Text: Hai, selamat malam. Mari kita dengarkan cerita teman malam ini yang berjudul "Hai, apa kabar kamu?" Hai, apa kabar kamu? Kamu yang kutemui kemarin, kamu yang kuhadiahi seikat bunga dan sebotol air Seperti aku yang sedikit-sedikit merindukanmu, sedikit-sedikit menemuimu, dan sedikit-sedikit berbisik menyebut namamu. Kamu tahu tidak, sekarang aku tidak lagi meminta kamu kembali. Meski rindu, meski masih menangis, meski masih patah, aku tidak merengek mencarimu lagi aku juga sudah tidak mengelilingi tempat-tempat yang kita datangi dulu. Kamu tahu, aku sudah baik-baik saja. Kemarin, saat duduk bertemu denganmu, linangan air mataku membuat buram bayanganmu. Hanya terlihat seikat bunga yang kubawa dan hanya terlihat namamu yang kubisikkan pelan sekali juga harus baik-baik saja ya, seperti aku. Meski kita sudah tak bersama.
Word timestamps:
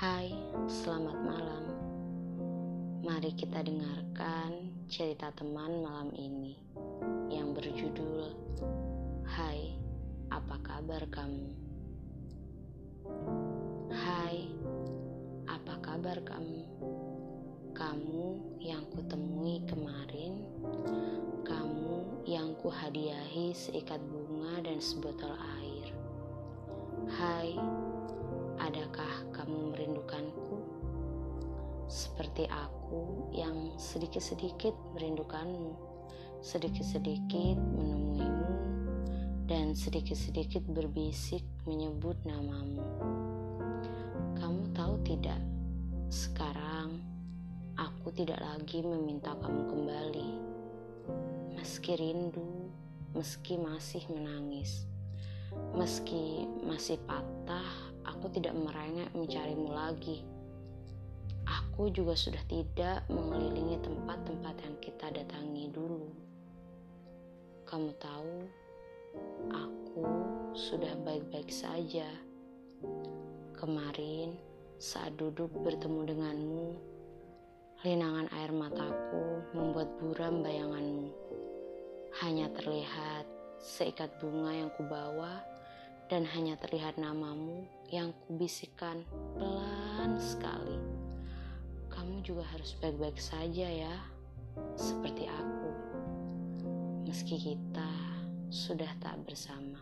Hai, 0.00 0.32
selamat 0.64 1.18
malam. 1.28 1.64
Mari 3.04 3.36
kita 3.36 3.60
dengarkan 3.60 4.72
cerita 4.88 5.28
teman 5.36 5.84
malam 5.84 6.08
ini 6.16 6.56
yang 7.28 7.52
berjudul 7.52 8.32
"Hai, 9.28 9.76
apa 10.32 10.56
kabar 10.64 11.04
kamu?" 11.04 11.52
Hai, 13.92 14.48
apa 15.44 15.76
kabar 15.84 16.16
kamu? 16.24 16.64
Kamu 17.76 18.56
yang 18.56 18.88
kutemui 18.96 19.68
kemarin, 19.68 20.48
kamu 21.44 22.24
yang 22.24 22.56
kuhadiahi 22.56 23.52
seikat 23.52 24.00
bunga 24.08 24.64
dan 24.64 24.80
sebotol 24.80 25.36
air 25.60 25.69
Seperti 32.00 32.48
aku 32.48 33.28
yang 33.28 33.76
sedikit-sedikit 33.76 34.72
merindukanmu, 34.96 35.76
sedikit-sedikit 36.40 37.60
menemuimu, 37.60 38.52
dan 39.44 39.76
sedikit-sedikit 39.76 40.64
berbisik 40.64 41.44
menyebut 41.68 42.16
namamu. 42.24 42.80
Kamu 44.32 44.72
tahu 44.72 44.96
tidak, 45.04 45.44
sekarang 46.08 47.04
aku 47.76 48.08
tidak 48.16 48.40
lagi 48.40 48.80
meminta 48.80 49.36
kamu 49.36 49.68
kembali. 49.68 50.30
Meski 51.52 52.00
rindu, 52.00 52.72
meski 53.12 53.60
masih 53.60 54.08
menangis, 54.08 54.88
meski 55.76 56.48
masih 56.64 56.96
patah, 57.04 57.92
aku 58.08 58.32
tidak 58.32 58.56
merengek 58.56 59.12
mencarimu 59.12 59.68
lagi 59.68 60.39
aku 61.70 61.86
juga 61.94 62.18
sudah 62.18 62.42
tidak 62.50 63.06
mengelilingi 63.06 63.78
tempat-tempat 63.78 64.58
yang 64.58 64.76
kita 64.82 65.06
datangi 65.14 65.70
dulu. 65.70 66.10
Kamu 67.62 67.94
tahu, 67.94 68.36
aku 69.54 70.02
sudah 70.58 70.98
baik-baik 71.06 71.46
saja. 71.46 72.10
Kemarin, 73.54 74.34
saat 74.82 75.14
duduk 75.14 75.54
bertemu 75.62 76.10
denganmu, 76.10 76.68
linangan 77.86 78.26
air 78.34 78.50
mataku 78.50 79.46
membuat 79.54 79.94
buram 80.02 80.42
bayanganmu. 80.42 81.14
Hanya 82.18 82.50
terlihat 82.50 83.30
seikat 83.62 84.10
bunga 84.18 84.58
yang 84.58 84.74
kubawa 84.74 85.38
dan 86.10 86.26
hanya 86.34 86.58
terlihat 86.58 86.98
namamu 86.98 87.62
yang 87.94 88.10
kubisikkan 88.26 89.06
pelan 89.38 90.18
sekali 90.18 90.99
juga 92.20 92.44
harus 92.52 92.76
baik-baik 92.78 93.18
saja 93.18 93.66
ya, 93.66 93.94
seperti 94.76 95.26
aku. 95.26 95.70
Meski 97.08 97.36
kita 97.36 97.90
sudah 98.52 98.88
tak 99.02 99.18
bersama. 99.26 99.80